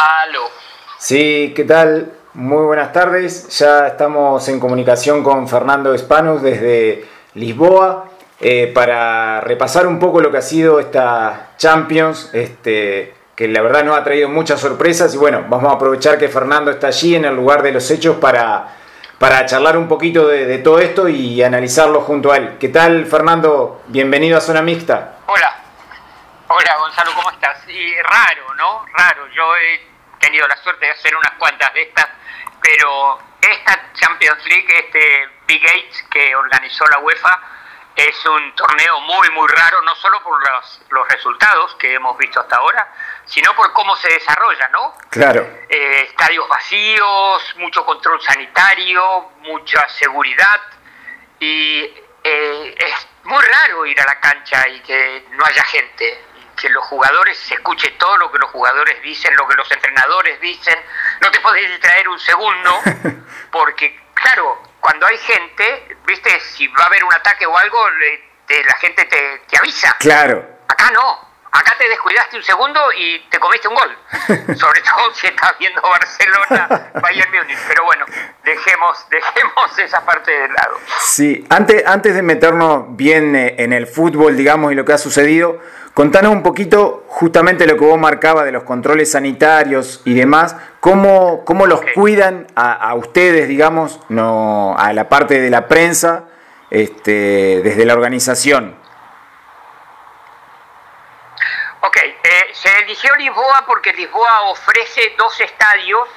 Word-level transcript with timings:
Aló. 0.00 0.48
Sí, 0.98 1.52
¿qué 1.54 1.64
tal? 1.64 2.10
Muy 2.32 2.64
buenas 2.64 2.90
tardes. 2.90 3.48
Ya 3.58 3.86
estamos 3.86 4.48
en 4.48 4.58
comunicación 4.58 5.22
con 5.22 5.46
Fernando 5.46 5.92
Espanus 5.92 6.40
desde 6.40 7.06
Lisboa 7.34 8.06
eh, 8.40 8.72
para 8.74 9.42
repasar 9.42 9.86
un 9.86 9.98
poco 9.98 10.22
lo 10.22 10.30
que 10.30 10.38
ha 10.38 10.42
sido 10.42 10.80
esta 10.80 11.50
Champions, 11.58 12.30
este, 12.32 13.12
que 13.36 13.46
la 13.48 13.60
verdad 13.60 13.84
nos 13.84 13.98
ha 13.98 14.02
traído 14.02 14.30
muchas 14.30 14.58
sorpresas 14.58 15.12
y 15.12 15.18
bueno, 15.18 15.44
vamos 15.50 15.70
a 15.70 15.76
aprovechar 15.76 16.16
que 16.16 16.30
Fernando 16.30 16.70
está 16.70 16.86
allí 16.86 17.14
en 17.14 17.26
el 17.26 17.36
lugar 17.36 17.62
de 17.62 17.72
los 17.72 17.90
hechos 17.90 18.16
para, 18.16 18.68
para 19.18 19.44
charlar 19.44 19.76
un 19.76 19.86
poquito 19.86 20.26
de, 20.26 20.46
de 20.46 20.58
todo 20.60 20.78
esto 20.78 21.10
y 21.10 21.42
analizarlo 21.42 22.00
junto 22.00 22.32
a 22.32 22.38
él. 22.38 22.56
¿Qué 22.58 22.70
tal, 22.70 23.04
Fernando? 23.04 23.82
Bienvenido 23.88 24.38
a 24.38 24.40
Zona 24.40 24.62
Mixta. 24.62 25.16
Hola. 25.26 25.56
Hola, 26.48 26.76
Gonzalo, 26.78 27.10
¿cómo 27.14 27.30
estás? 27.30 27.58
Y 27.68 27.94
raro, 28.00 28.54
¿no? 28.56 28.86
Raro. 28.94 29.19
Yo 29.40 29.56
he 29.56 29.80
tenido 30.18 30.46
la 30.46 30.56
suerte 30.58 30.84
de 30.84 30.92
hacer 30.92 31.16
unas 31.16 31.32
cuantas 31.38 31.72
de 31.72 31.80
estas, 31.80 32.06
pero 32.60 33.18
esta 33.40 33.90
Champions 33.94 34.44
League, 34.44 34.68
este 34.68 35.28
Big 35.46 35.64
Eight 35.64 35.94
que 36.10 36.36
organizó 36.36 36.84
la 36.88 36.98
UEFA, 36.98 37.40
es 37.96 38.26
un 38.26 38.54
torneo 38.54 39.00
muy, 39.00 39.30
muy 39.30 39.48
raro, 39.48 39.80
no 39.80 39.94
solo 39.94 40.22
por 40.22 40.38
los, 40.46 40.82
los 40.90 41.08
resultados 41.08 41.74
que 41.76 41.94
hemos 41.94 42.18
visto 42.18 42.38
hasta 42.38 42.56
ahora, 42.56 42.92
sino 43.24 43.54
por 43.54 43.72
cómo 43.72 43.96
se 43.96 44.12
desarrolla, 44.12 44.68
¿no? 44.68 44.92
Claro. 45.08 45.40
Eh, 45.70 46.02
estadios 46.10 46.46
vacíos, 46.46 47.54
mucho 47.56 47.86
control 47.86 48.20
sanitario, 48.20 49.30
mucha 49.38 49.88
seguridad 49.88 50.60
y 51.38 51.80
eh, 52.22 52.74
es 52.76 53.08
muy 53.24 53.42
raro 53.42 53.86
ir 53.86 53.98
a 54.02 54.04
la 54.04 54.20
cancha 54.20 54.68
y 54.68 54.80
que 54.80 55.28
no 55.30 55.46
haya 55.46 55.62
gente, 55.62 56.24
que 56.60 56.68
los 56.68 56.84
jugadores 56.84 57.38
se 57.38 57.54
escuche 57.54 57.90
todo 57.98 58.16
lo 58.18 58.30
que 58.30 58.38
los 58.38 58.50
jugadores 58.50 59.00
dicen, 59.02 59.34
lo 59.36 59.48
que 59.48 59.56
los 59.56 59.70
entrenadores 59.70 60.40
dicen, 60.40 60.78
no 61.20 61.30
te 61.30 61.40
podés 61.40 61.68
distraer 61.68 62.08
un 62.08 62.18
segundo 62.18 62.80
porque 63.50 63.98
claro, 64.14 64.62
cuando 64.80 65.06
hay 65.06 65.18
gente, 65.18 65.96
viste, 66.06 66.40
si 66.40 66.66
va 66.68 66.84
a 66.84 66.86
haber 66.86 67.04
un 67.04 67.12
ataque 67.12 67.46
o 67.46 67.56
algo, 67.56 67.78
la 67.90 68.74
gente 68.78 69.04
te, 69.04 69.42
te 69.48 69.58
avisa. 69.58 69.96
Claro. 69.98 70.44
Acá 70.68 70.90
no. 70.90 71.30
Acá 71.52 71.74
te 71.76 71.88
descuidaste 71.88 72.36
un 72.36 72.44
segundo 72.44 72.80
y 72.96 73.18
te 73.28 73.40
comiste 73.40 73.66
un 73.66 73.74
gol. 73.74 73.98
Sobre 74.56 74.80
todo 74.82 75.12
si 75.14 75.26
estás 75.26 75.52
viendo 75.58 75.82
Barcelona, 75.82 76.90
Bayern 77.02 77.30
Múnich. 77.32 77.58
Pero 77.66 77.84
bueno, 77.84 78.06
dejemos, 78.44 79.04
dejemos 79.10 79.78
esa 79.78 80.04
parte 80.04 80.30
de 80.30 80.48
lado. 80.48 80.78
Sí, 81.00 81.44
antes, 81.50 81.84
antes 81.86 82.14
de 82.14 82.22
meternos 82.22 82.96
bien 82.96 83.34
eh, 83.34 83.56
en 83.58 83.72
el 83.72 83.88
fútbol, 83.88 84.36
digamos, 84.36 84.70
y 84.70 84.76
lo 84.76 84.84
que 84.84 84.92
ha 84.92 84.98
sucedido, 84.98 85.60
contanos 85.94 86.32
un 86.32 86.42
poquito 86.42 87.04
justamente 87.08 87.66
lo 87.66 87.76
que 87.76 87.84
vos 87.84 87.98
marcabas 87.98 88.44
de 88.44 88.52
los 88.52 88.62
controles 88.64 89.12
sanitarios 89.12 90.02
y 90.04 90.14
demás. 90.14 90.56
¿Cómo, 90.80 91.44
cómo 91.44 91.66
los 91.66 91.80
cuidan 91.94 92.46
a, 92.54 92.72
a 92.72 92.94
ustedes, 92.94 93.48
digamos, 93.48 94.00
no 94.08 94.74
a 94.78 94.92
la 94.92 95.08
parte 95.08 95.40
de 95.40 95.50
la 95.50 95.68
prensa, 95.68 96.24
este, 96.70 97.60
desde 97.62 97.84
la 97.84 97.94
organización? 97.94 98.76
Ok, 101.82 101.96
eh, 101.96 102.14
se 102.52 102.68
eligió 102.82 103.14
Lisboa 103.16 103.64
porque 103.66 103.92
Lisboa 103.92 104.42
ofrece 104.50 105.14
dos 105.16 105.40
estadios 105.40 106.08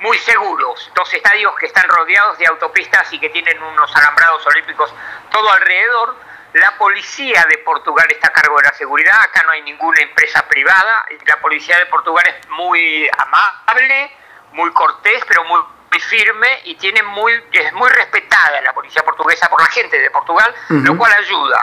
muy 0.00 0.16
seguros, 0.18 0.90
dos 0.94 1.12
estadios 1.12 1.54
que 1.58 1.66
están 1.66 1.88
rodeados 1.88 2.38
de 2.38 2.46
autopistas 2.46 3.12
y 3.12 3.18
que 3.18 3.28
tienen 3.30 3.60
unos 3.60 3.94
alambrados 3.96 4.46
olímpicos 4.46 4.94
todo 5.30 5.50
alrededor. 5.50 6.27
La 6.54 6.76
policía 6.78 7.44
de 7.48 7.58
Portugal 7.58 8.06
está 8.10 8.28
a 8.28 8.32
cargo 8.32 8.56
de 8.56 8.64
la 8.64 8.72
seguridad, 8.72 9.20
acá 9.20 9.42
no 9.44 9.50
hay 9.50 9.62
ninguna 9.62 10.00
empresa 10.00 10.46
privada, 10.48 11.04
la 11.26 11.36
policía 11.40 11.78
de 11.78 11.86
Portugal 11.86 12.24
es 12.26 12.48
muy 12.48 13.08
amable, 13.18 14.10
muy 14.52 14.72
cortés, 14.72 15.22
pero 15.28 15.44
muy, 15.44 15.60
muy 15.90 16.00
firme 16.00 16.60
y 16.64 16.74
tiene 16.76 17.02
muy, 17.02 17.32
es 17.52 17.72
muy 17.74 17.90
respetada 17.90 18.62
la 18.62 18.72
policía 18.72 19.04
portuguesa 19.04 19.48
por 19.50 19.60
la 19.60 19.66
gente 19.66 19.98
de 19.98 20.10
Portugal, 20.10 20.54
lo 20.70 20.96
cual 20.96 21.12
ayuda. 21.12 21.62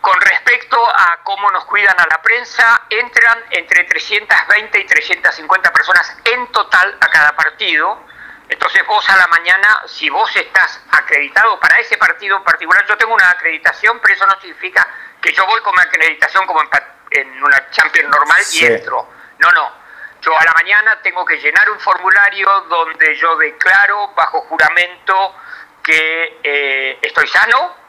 Con 0.00 0.20
respecto 0.20 0.76
a 0.94 1.18
cómo 1.24 1.50
nos 1.50 1.64
cuidan 1.64 1.98
a 1.98 2.06
la 2.08 2.20
prensa, 2.22 2.82
entran 2.90 3.38
entre 3.50 3.84
320 3.84 4.78
y 4.78 4.86
350 4.86 5.72
personas 5.72 6.16
en 6.24 6.46
total 6.52 6.96
a 7.00 7.08
cada 7.08 7.34
partido. 7.34 8.04
Entonces 8.48 8.86
vos 8.86 9.08
a 9.08 9.16
la 9.16 9.26
mañana, 9.28 9.82
si 9.86 10.10
vos 10.10 10.34
estás 10.36 10.82
acreditado 10.90 11.58
para 11.58 11.78
ese 11.80 11.96
partido 11.96 12.36
en 12.36 12.44
particular, 12.44 12.84
yo 12.86 12.96
tengo 12.96 13.14
una 13.14 13.30
acreditación, 13.30 13.98
pero 14.00 14.14
eso 14.14 14.26
no 14.26 14.38
significa 14.40 14.86
que 15.20 15.32
yo 15.32 15.46
voy 15.46 15.60
con 15.62 15.74
mi 15.74 15.80
acreditación 15.80 16.46
como 16.46 16.62
en, 17.10 17.42
una 17.42 17.70
Champions 17.70 18.10
normal 18.10 18.42
y 18.52 18.64
entro. 18.66 19.08
No, 19.38 19.50
no. 19.52 19.72
Yo 20.20 20.38
a 20.38 20.44
la 20.44 20.52
mañana 20.52 21.00
tengo 21.02 21.24
que 21.24 21.38
llenar 21.38 21.70
un 21.70 21.80
formulario 21.80 22.48
donde 22.68 23.14
yo 23.16 23.36
declaro 23.36 24.08
bajo 24.14 24.42
juramento 24.42 25.36
que 25.82 26.40
eh, 26.42 26.98
estoy 27.02 27.26
sano, 27.28 27.84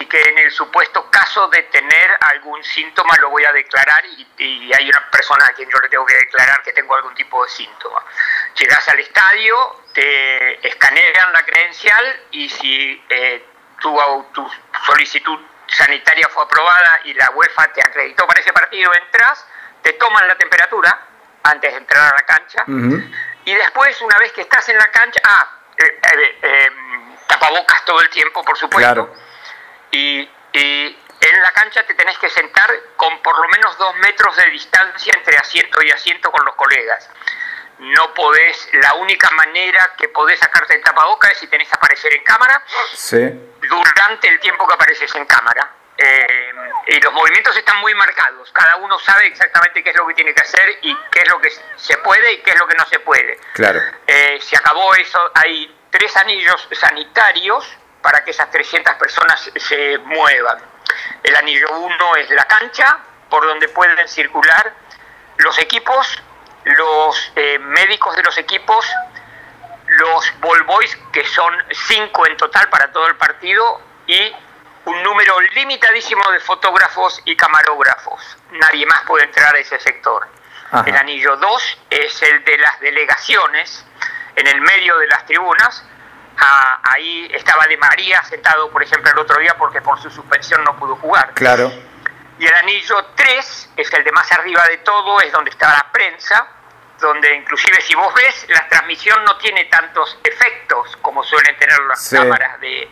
y 0.00 0.06
que 0.06 0.20
en 0.20 0.38
el 0.38 0.50
supuesto 0.50 1.10
caso 1.10 1.48
de 1.48 1.62
tener 1.64 2.10
algún 2.20 2.62
síntoma 2.62 3.16
lo 3.20 3.30
voy 3.30 3.44
a 3.44 3.52
declarar 3.52 4.04
y, 4.06 4.26
y 4.38 4.72
hay 4.72 4.88
una 4.88 5.10
persona 5.10 5.46
a 5.46 5.52
quien 5.52 5.68
yo 5.68 5.78
le 5.78 5.88
tengo 5.88 6.06
que 6.06 6.14
declarar 6.14 6.62
que 6.62 6.72
tengo 6.72 6.94
algún 6.94 7.14
tipo 7.14 7.44
de 7.44 7.50
síntoma. 7.50 8.04
Llegas 8.58 8.88
al 8.88 8.98
estadio, 9.00 9.82
te 9.92 10.68
escanean 10.68 11.32
la 11.32 11.44
credencial 11.44 12.22
y 12.32 12.48
si 12.48 13.04
eh, 13.08 13.44
tu, 13.80 13.96
solicitud 14.86 15.38
sanitaria 15.68 16.28
fue 16.28 16.42
aprobada 16.44 17.00
y 17.04 17.14
la 17.14 17.30
UEFA 17.30 17.72
te 17.72 17.80
acreditó 17.80 18.26
para 18.26 18.40
ese 18.40 18.52
partido, 18.52 18.92
entras, 18.94 19.46
te 19.82 19.92
toman 19.92 20.26
la 20.26 20.36
temperatura 20.36 21.06
antes 21.44 21.70
de 21.70 21.78
entrar 21.78 22.12
a 22.12 22.16
la 22.16 22.22
cancha 22.22 22.64
y 23.48 23.54
después, 23.54 23.98
una 24.02 24.18
vez 24.18 24.30
que 24.32 24.42
estás 24.42 24.68
en 24.68 24.76
la 24.76 24.88
cancha, 24.88 25.20
ah, 25.24 25.48
eh, 25.78 26.00
eh, 26.02 26.38
eh, 26.42 26.70
tapabocas 27.26 27.82
todo 27.86 27.98
el 28.02 28.10
tiempo, 28.10 28.44
por 28.44 28.58
supuesto. 28.58 28.92
Claro. 28.92 29.14
Y, 29.90 30.20
y 30.52 30.98
en 31.20 31.42
la 31.42 31.50
cancha 31.52 31.82
te 31.86 31.94
tenés 31.94 32.18
que 32.18 32.28
sentar 32.28 32.70
con 32.94 33.22
por 33.22 33.40
lo 33.40 33.48
menos 33.48 33.78
dos 33.78 33.96
metros 33.96 34.36
de 34.36 34.50
distancia 34.50 35.14
entre 35.16 35.38
asiento 35.38 35.82
y 35.82 35.90
asiento 35.90 36.30
con 36.30 36.44
los 36.44 36.54
colegas. 36.56 37.08
No 37.78 38.12
podés, 38.14 38.68
la 38.72 38.94
única 38.94 39.30
manera 39.30 39.94
que 39.96 40.08
podés 40.08 40.38
sacarte 40.40 40.74
el 40.74 40.82
tapabocas 40.82 41.32
es 41.32 41.38
si 41.38 41.46
tenés 41.46 41.68
que 41.68 41.74
aparecer 41.74 42.12
en 42.14 42.24
cámara 42.24 42.62
Sí. 42.94 43.18
durante 43.68 44.28
el 44.28 44.40
tiempo 44.40 44.66
que 44.66 44.74
apareces 44.74 45.14
en 45.14 45.24
cámara. 45.26 45.70
Eh, 46.00 46.52
y 46.88 47.00
los 47.00 47.12
movimientos 47.12 47.56
están 47.56 47.76
muy 47.78 47.92
marcados. 47.94 48.50
Cada 48.52 48.76
uno 48.76 48.98
sabe 49.00 49.26
exactamente 49.26 49.82
qué 49.82 49.90
es 49.90 49.96
lo 49.96 50.06
que 50.06 50.14
tiene 50.14 50.32
que 50.32 50.40
hacer 50.42 50.78
y 50.82 50.96
qué 51.10 51.20
es 51.22 51.28
lo 51.28 51.40
que 51.40 51.50
se 51.76 51.96
puede 51.98 52.34
y 52.34 52.42
qué 52.42 52.50
es 52.52 52.58
lo 52.58 52.66
que 52.68 52.76
no 52.76 52.86
se 52.86 53.00
puede. 53.00 53.38
Claro. 53.54 53.80
Eh, 54.06 54.38
se 54.40 54.56
acabó 54.56 54.94
eso. 54.94 55.30
Hay 55.34 55.76
tres 55.90 56.16
anillos 56.16 56.68
sanitarios 56.72 57.68
para 58.00 58.24
que 58.24 58.30
esas 58.30 58.48
300 58.50 58.94
personas 58.94 59.50
se 59.56 59.98
muevan. 59.98 60.58
El 61.22 61.34
anillo 61.36 61.68
1 61.78 62.16
es 62.16 62.30
la 62.30 62.44
cancha, 62.46 62.98
por 63.28 63.44
donde 63.44 63.68
pueden 63.68 64.06
circular 64.08 64.72
los 65.38 65.58
equipos, 65.58 66.22
los 66.64 67.32
eh, 67.36 67.58
médicos 67.58 68.16
de 68.16 68.22
los 68.22 68.36
equipos, 68.38 68.86
los 69.86 70.40
ball 70.40 70.62
boys, 70.64 70.96
que 71.12 71.24
son 71.26 71.52
cinco 71.88 72.26
en 72.26 72.36
total 72.36 72.68
para 72.68 72.92
todo 72.92 73.06
el 73.06 73.16
partido, 73.16 73.80
y 74.06 74.32
un 74.84 75.02
número 75.02 75.40
limitadísimo 75.54 76.30
de 76.30 76.40
fotógrafos 76.40 77.20
y 77.24 77.36
camarógrafos. 77.36 78.36
Nadie 78.52 78.86
más 78.86 79.00
puede 79.02 79.24
entrar 79.24 79.54
a 79.54 79.58
ese 79.58 79.78
sector. 79.78 80.26
Ajá. 80.70 80.88
El 80.88 80.96
anillo 80.96 81.36
2 81.36 81.78
es 81.90 82.22
el 82.22 82.44
de 82.44 82.58
las 82.58 82.80
delegaciones, 82.80 83.84
en 84.36 84.46
el 84.46 84.60
medio 84.60 84.96
de 84.98 85.06
las 85.08 85.26
tribunas. 85.26 85.84
Ah, 86.38 86.80
ahí 86.84 87.28
estaba 87.34 87.66
De 87.66 87.76
María 87.76 88.22
sentado, 88.24 88.70
por 88.70 88.82
ejemplo, 88.82 89.10
el 89.10 89.18
otro 89.18 89.40
día 89.40 89.56
porque 89.58 89.80
por 89.80 90.00
su 90.00 90.10
suspensión 90.10 90.62
no 90.64 90.76
pudo 90.76 90.96
jugar. 90.96 91.32
Claro. 91.34 91.72
Y 92.38 92.46
el 92.46 92.54
anillo 92.54 93.04
3 93.16 93.70
es 93.76 93.92
el 93.92 94.04
de 94.04 94.12
más 94.12 94.30
arriba 94.32 94.64
de 94.68 94.78
todo, 94.78 95.20
es 95.20 95.32
donde 95.32 95.50
está 95.50 95.70
la 95.70 95.90
prensa, 95.90 96.46
donde 97.00 97.34
inclusive 97.34 97.80
si 97.80 97.94
vos 97.94 98.12
ves, 98.14 98.46
la 98.48 98.68
transmisión 98.68 99.22
no 99.24 99.36
tiene 99.38 99.64
tantos 99.66 100.18
efectos 100.24 100.96
como 101.02 101.22
suelen 101.22 101.56
tener 101.58 101.78
las 101.88 102.02
Sí. 102.04 102.16
cámaras 102.16 102.60
de, 102.60 102.88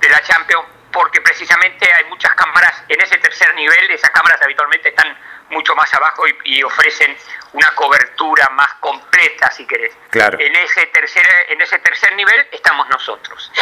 de 0.00 0.08
la 0.08 0.20
Champions, 0.22 0.64
porque 0.92 1.20
precisamente 1.20 1.92
hay 1.92 2.04
muchas 2.04 2.34
cámaras 2.34 2.82
en 2.88 3.00
ese 3.00 3.16
tercer 3.18 3.54
nivel, 3.54 3.90
esas 3.90 4.10
cámaras 4.10 4.40
habitualmente 4.42 4.88
están 4.90 5.16
mucho 5.50 5.74
más 5.76 5.92
abajo 5.94 6.26
y, 6.26 6.56
y 6.56 6.62
ofrecen 6.62 7.16
una 7.52 7.70
cobertura 7.74 8.48
más 8.50 8.74
completa, 8.80 9.50
si 9.50 9.66
querés. 9.66 9.92
Claro. 10.10 10.38
En 10.40 10.54
ese 10.56 10.86
tercer, 10.86 11.24
en 11.48 11.60
ese 11.60 11.78
tercer 11.78 12.14
nivel 12.16 12.46
estamos 12.52 12.88
nosotros. 12.88 13.52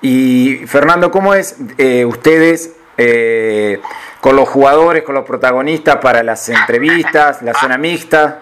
Y 0.00 0.66
Fernando, 0.66 1.10
¿cómo 1.10 1.34
es 1.34 1.56
eh, 1.78 2.04
ustedes 2.04 2.76
eh, 2.98 3.80
con 4.20 4.36
los 4.36 4.48
jugadores, 4.48 5.02
con 5.02 5.14
los 5.14 5.24
protagonistas 5.24 5.96
para 5.96 6.22
las 6.22 6.48
entrevistas, 6.48 7.42
la 7.42 7.54
zona 7.54 7.78
mixta? 7.78 8.40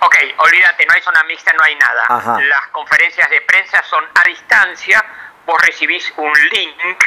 Ok, 0.00 0.16
olvídate, 0.38 0.86
no 0.86 0.94
hay 0.94 1.02
zona 1.02 1.22
mixta, 1.24 1.52
no 1.52 1.64
hay 1.64 1.74
nada. 1.76 2.04
Ajá. 2.08 2.40
Las 2.40 2.68
conferencias 2.68 3.28
de 3.30 3.40
prensa 3.42 3.82
son 3.84 4.04
a 4.14 4.22
distancia, 4.28 5.04
vos 5.44 5.60
recibís 5.62 6.12
un 6.16 6.32
link 6.50 7.04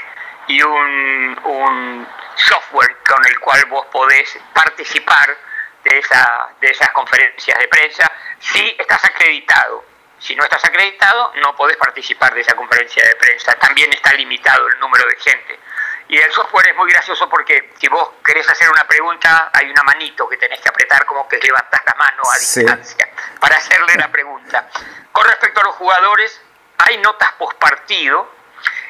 y 0.47 0.61
un, 0.61 1.39
un 1.43 2.07
software 2.35 2.97
con 3.07 3.25
el 3.25 3.39
cual 3.39 3.65
vos 3.65 3.85
podés 3.88 4.38
participar 4.53 5.38
de, 5.83 5.99
esa, 5.99 6.49
de 6.59 6.67
esas 6.67 6.89
conferencias 6.89 7.57
de 7.57 7.67
prensa 7.67 8.11
si 8.39 8.75
estás 8.77 9.03
acreditado. 9.05 9.85
Si 10.19 10.35
no 10.35 10.44
estás 10.44 10.63
acreditado, 10.65 11.33
no 11.41 11.55
podés 11.55 11.77
participar 11.77 12.33
de 12.33 12.41
esa 12.41 12.55
conferencia 12.55 13.03
de 13.03 13.15
prensa. 13.15 13.53
También 13.55 13.91
está 13.91 14.13
limitado 14.13 14.67
el 14.67 14.79
número 14.79 15.07
de 15.07 15.15
gente. 15.15 15.59
Y 16.11 16.17
el 16.17 16.29
software 16.33 16.67
es 16.67 16.75
muy 16.75 16.91
gracioso 16.91 17.29
porque 17.29 17.71
si 17.79 17.87
vos 17.87 18.15
querés 18.21 18.47
hacer 18.49 18.69
una 18.69 18.83
pregunta, 18.85 19.49
hay 19.53 19.69
una 19.69 19.81
manito 19.83 20.27
que 20.27 20.35
tenés 20.35 20.59
que 20.59 20.67
apretar 20.67 21.05
como 21.05 21.25
que 21.25 21.37
levantas 21.37 21.79
la 21.85 21.93
mano 21.95 22.23
a 22.29 22.37
distancia 22.37 23.09
para 23.39 23.55
hacerle 23.55 23.95
la 23.95 24.11
pregunta. 24.11 24.67
Con 25.13 25.25
respecto 25.25 25.61
a 25.61 25.63
los 25.63 25.75
jugadores, 25.75 26.41
hay 26.79 26.97
notas 26.97 27.31
post 27.39 27.57
partido 27.57 28.29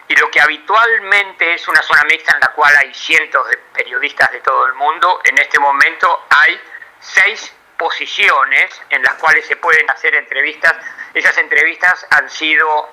y 0.08 0.16
lo 0.16 0.32
que 0.32 0.42
habitualmente 0.42 1.54
es 1.54 1.68
una 1.68 1.84
zona 1.84 2.06
mixta 2.06 2.34
en 2.34 2.40
la 2.40 2.54
cual 2.54 2.76
hay 2.76 2.92
cientos 2.92 3.48
de 3.50 3.58
periodistas 3.72 4.32
de 4.32 4.40
todo 4.40 4.66
el 4.66 4.74
mundo, 4.74 5.22
en 5.24 5.38
este 5.38 5.60
momento 5.60 6.26
hay 6.28 6.60
seis 7.00 7.54
posiciones 7.78 8.82
en 8.90 9.04
las 9.04 9.14
cuales 9.14 9.46
se 9.46 9.58
pueden 9.58 9.88
hacer 9.92 10.16
entrevistas. 10.16 10.74
Esas 11.14 11.38
entrevistas 11.38 12.04
han 12.10 12.28
sido 12.32 12.90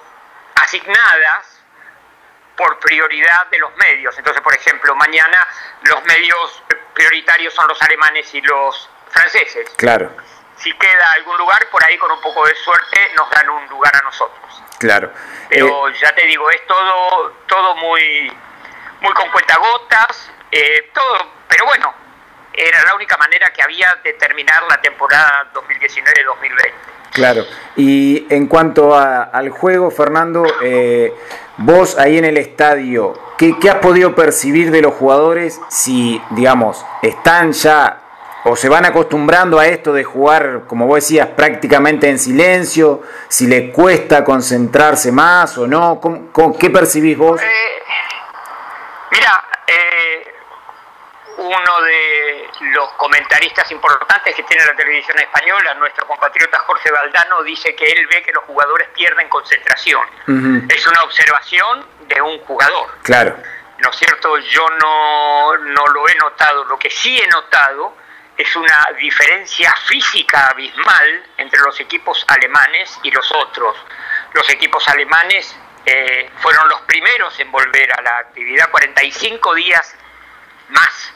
asignadas 0.54 1.57
por 2.58 2.78
prioridad 2.80 3.46
de 3.46 3.58
los 3.58 3.74
medios. 3.76 4.18
Entonces, 4.18 4.42
por 4.42 4.52
ejemplo, 4.52 4.94
mañana 4.96 5.46
los 5.82 6.04
medios 6.04 6.62
prioritarios 6.92 7.54
son 7.54 7.68
los 7.68 7.80
alemanes 7.80 8.34
y 8.34 8.40
los 8.42 8.90
franceses. 9.10 9.70
Claro. 9.76 10.10
Si 10.56 10.72
queda 10.74 11.12
algún 11.12 11.38
lugar, 11.38 11.70
por 11.70 11.82
ahí 11.84 11.96
con 11.96 12.10
un 12.10 12.20
poco 12.20 12.44
de 12.44 12.54
suerte 12.56 13.12
nos 13.16 13.30
dan 13.30 13.48
un 13.48 13.66
lugar 13.68 13.94
a 13.94 14.02
nosotros. 14.02 14.62
Claro. 14.78 15.12
Pero 15.48 15.88
eh, 15.88 15.94
ya 16.00 16.12
te 16.14 16.26
digo, 16.26 16.50
es 16.50 16.66
todo, 16.66 17.32
todo 17.46 17.76
muy, 17.76 18.36
muy 19.00 19.12
con 19.14 19.30
cuentagotas, 19.30 20.30
eh, 20.50 20.90
todo, 20.92 21.30
pero 21.46 21.64
bueno, 21.64 21.94
era 22.52 22.84
la 22.84 22.96
única 22.96 23.16
manera 23.16 23.52
que 23.52 23.62
había 23.62 23.94
de 24.02 24.14
terminar 24.14 24.64
la 24.64 24.80
temporada 24.80 25.48
2019-2020. 25.54 26.72
Claro. 27.18 27.44
Y 27.76 28.26
en 28.30 28.46
cuanto 28.46 28.94
al 28.96 29.50
juego, 29.50 29.90
Fernando, 29.90 30.44
eh, 30.62 31.12
Vos 31.60 31.98
ahí 31.98 32.16
en 32.16 32.24
el 32.24 32.36
estadio, 32.36 33.14
¿qué, 33.36 33.56
has 33.68 33.78
podido 33.78 34.14
percibir 34.14 34.70
de 34.70 34.80
los 34.80 34.94
jugadores 34.94 35.60
si, 35.68 36.22
digamos, 36.30 36.86
están 37.02 37.50
ya 37.50 38.00
o 38.44 38.54
se 38.54 38.68
van 38.68 38.84
acostumbrando 38.84 39.58
a 39.58 39.66
esto 39.66 39.92
de 39.92 40.04
jugar, 40.04 40.62
como 40.68 40.86
vos 40.86 40.98
decías, 40.98 41.26
prácticamente 41.26 42.08
en 42.08 42.20
silencio? 42.20 43.02
Si 43.26 43.48
le 43.48 43.72
cuesta 43.72 44.22
concentrarse 44.22 45.10
más 45.10 45.58
o 45.58 45.66
no, 45.66 46.00
qué 46.60 46.70
percibís 46.70 47.18
vos? 47.18 47.42
Eh, 47.42 47.46
mira, 49.10 49.44
eh, 49.66 50.24
uno 51.48 51.80
de 51.82 52.48
los 52.74 52.92
comentaristas 52.92 53.70
importantes 53.70 54.34
que 54.34 54.42
tiene 54.42 54.64
la 54.64 54.74
televisión 54.74 55.18
española, 55.18 55.74
nuestro 55.74 56.06
compatriota 56.06 56.58
Jorge 56.60 56.90
Valdano, 56.90 57.42
dice 57.42 57.74
que 57.74 57.86
él 57.86 58.06
ve 58.06 58.22
que 58.22 58.32
los 58.32 58.44
jugadores 58.44 58.88
pierden 58.88 59.28
concentración. 59.28 60.02
Es 60.68 60.86
una 60.86 61.02
observación 61.04 61.86
de 62.06 62.20
un 62.20 62.38
jugador. 62.40 62.90
Claro. 63.02 63.36
¿No 63.78 63.90
es 63.90 63.96
cierto? 63.96 64.36
Yo 64.38 64.66
no, 64.80 65.56
no 65.56 65.86
lo 65.86 66.08
he 66.08 66.14
notado. 66.16 66.64
Lo 66.64 66.78
que 66.78 66.90
sí 66.90 67.18
he 67.18 67.26
notado 67.28 67.96
es 68.36 68.54
una 68.54 68.88
diferencia 68.98 69.74
física 69.86 70.48
abismal 70.48 71.24
entre 71.36 71.60
los 71.60 71.78
equipos 71.80 72.24
alemanes 72.28 72.98
y 73.02 73.10
los 73.10 73.30
otros. 73.32 73.76
Los 74.32 74.48
equipos 74.50 74.86
alemanes 74.88 75.56
eh, 75.86 76.30
fueron 76.40 76.68
los 76.68 76.82
primeros 76.82 77.38
en 77.40 77.50
volver 77.50 77.90
a 77.98 78.02
la 78.02 78.18
actividad 78.18 78.70
45 78.70 79.54
días 79.54 79.96
más 80.68 81.14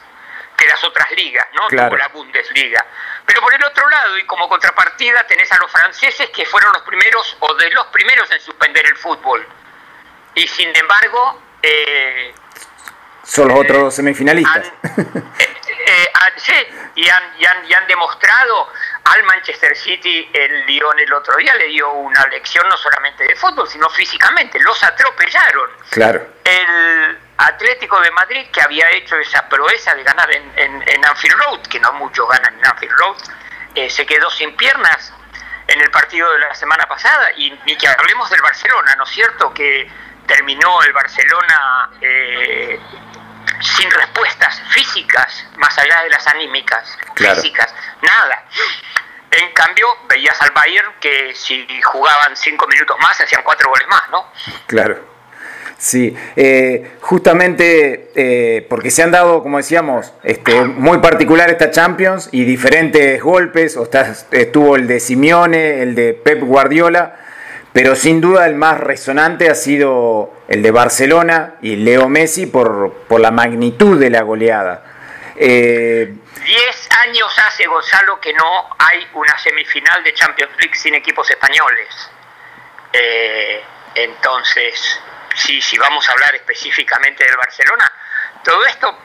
que 0.63 0.69
las 0.69 0.83
otras 0.83 1.11
ligas, 1.11 1.45
¿no? 1.53 1.67
Como 1.67 1.97
la 1.97 2.07
Bundesliga. 2.07 2.85
Pero 3.25 3.41
por 3.41 3.53
el 3.53 3.63
otro 3.63 3.89
lado, 3.89 4.17
y 4.17 4.25
como 4.25 4.47
contrapartida, 4.47 5.25
tenés 5.27 5.51
a 5.51 5.57
los 5.57 5.71
franceses 5.71 6.29
que 6.29 6.45
fueron 6.45 6.71
los 6.73 6.83
primeros 6.83 7.37
o 7.39 7.53
de 7.55 7.69
los 7.71 7.87
primeros 7.87 8.29
en 8.31 8.39
suspender 8.39 8.85
el 8.85 8.97
fútbol. 8.97 9.45
Y 10.35 10.47
sin 10.47 10.75
embargo... 10.75 11.41
Eh, 11.61 12.33
Son 13.23 13.47
los 13.47 13.59
otros 13.59 13.95
semifinalistas. 13.95 14.71
Eh, 15.85 16.03
eh, 16.03 16.33
sí, 16.37 16.53
y 16.95 17.09
han, 17.09 17.23
y, 17.37 17.45
han, 17.45 17.65
y 17.69 17.73
han 17.73 17.87
demostrado 17.87 18.69
al 19.03 19.23
Manchester 19.23 19.75
City 19.75 20.29
el 20.33 20.65
Lyon 20.65 20.97
el 20.99 21.11
otro 21.13 21.35
día 21.35 21.53
le 21.55 21.67
dio 21.67 21.91
una 21.91 22.25
lección 22.27 22.67
no 22.69 22.77
solamente 22.77 23.25
de 23.25 23.35
fútbol, 23.35 23.67
sino 23.67 23.89
físicamente, 23.89 24.59
los 24.59 24.81
atropellaron. 24.81 25.69
Claro. 25.89 26.25
El 26.43 27.19
Atlético 27.37 27.99
de 27.99 28.11
Madrid, 28.11 28.47
que 28.51 28.61
había 28.61 28.89
hecho 28.91 29.17
esa 29.17 29.47
proeza 29.49 29.95
de 29.95 30.03
ganar 30.03 30.31
en, 30.31 30.51
en, 30.55 31.05
Anfield 31.05 31.35
Road, 31.37 31.61
que 31.63 31.79
no 31.79 31.91
muchos 31.93 32.27
ganan 32.29 32.57
en 32.59 32.65
Anfield 32.65 32.93
Road, 32.97 33.17
eh, 33.75 33.89
se 33.89 34.05
quedó 34.05 34.29
sin 34.29 34.55
piernas 34.55 35.11
en 35.67 35.81
el 35.81 35.89
partido 35.89 36.31
de 36.31 36.39
la 36.39 36.53
semana 36.53 36.85
pasada, 36.85 37.31
y 37.37 37.51
ni 37.65 37.75
que 37.75 37.87
hablemos 37.87 38.29
del 38.29 38.41
Barcelona, 38.41 38.95
¿no 38.95 39.03
es 39.03 39.09
cierto? 39.09 39.53
Que 39.53 39.89
terminó 40.27 40.81
el 40.83 40.93
Barcelona 40.93 41.89
eh, 42.01 42.79
sin 43.61 43.89
respuestas 43.89 44.61
físicas, 44.69 45.45
más 45.57 45.77
allá 45.77 46.03
de 46.03 46.09
las 46.09 46.25
anímicas, 46.27 46.97
físicas, 47.15 47.73
nada. 48.01 48.45
En 49.31 49.51
cambio, 49.53 49.87
veías 50.07 50.39
al 50.41 50.51
Bayern 50.51 50.93
que 50.99 51.33
si 51.33 51.67
jugaban 51.81 52.35
cinco 52.35 52.67
minutos 52.67 52.97
más, 52.99 53.19
hacían 53.19 53.41
cuatro 53.41 53.69
goles 53.69 53.87
más, 53.87 54.09
¿no? 54.11 54.31
Claro. 54.67 55.12
Sí, 55.83 56.15
eh, 56.37 56.93
justamente 57.01 58.09
eh, 58.15 58.65
porque 58.69 58.89
se 58.89 59.03
han 59.03 59.11
dado, 59.11 59.43
como 59.43 59.57
decíamos, 59.57 60.13
este, 60.23 60.63
muy 60.63 60.99
particular 60.99 61.49
esta 61.49 61.71
Champions 61.71 62.29
y 62.31 62.45
diferentes 62.45 63.21
golpes, 63.21 63.75
o 63.75 63.83
está, 63.83 64.15
estuvo 64.31 64.77
el 64.77 64.87
de 64.87 65.01
Simeone, 65.01 65.81
el 65.81 65.93
de 65.93 66.13
Pep 66.13 66.39
Guardiola, 66.39 67.17
pero 67.73 67.97
sin 67.97 68.21
duda 68.21 68.45
el 68.45 68.55
más 68.55 68.79
resonante 68.79 69.49
ha 69.49 69.55
sido 69.55 70.33
el 70.47 70.63
de 70.63 70.71
Barcelona 70.71 71.55
y 71.61 71.75
Leo 71.75 72.07
Messi 72.07 72.45
por, 72.45 72.93
por 73.09 73.19
la 73.19 73.31
magnitud 73.31 73.99
de 73.99 74.09
la 74.09 74.21
goleada. 74.21 74.85
Eh, 75.35 76.13
Diez 76.45 76.89
años 77.09 77.29
hace, 77.45 77.67
Gonzalo, 77.67 78.21
que 78.21 78.31
no 78.31 78.69
hay 78.79 79.05
una 79.15 79.37
semifinal 79.37 80.01
de 80.01 80.13
Champions 80.13 80.53
League 80.61 80.75
sin 80.75 80.95
equipos 80.95 81.29
españoles. 81.29 82.09
Entonces, 83.95 85.01
sí, 85.35 85.61
si 85.61 85.77
vamos 85.77 86.07
a 86.07 86.11
hablar 86.11 86.35
específicamente 86.35 87.23
del 87.23 87.37
Barcelona, 87.37 87.91
todo 88.43 88.65
esto 88.65 88.97